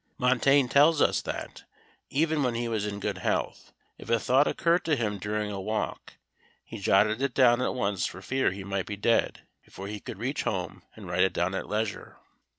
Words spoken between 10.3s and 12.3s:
home and write it down at leisure.